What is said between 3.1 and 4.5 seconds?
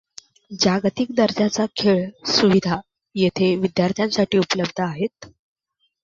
येथे विद्यार्थ्यांसाठी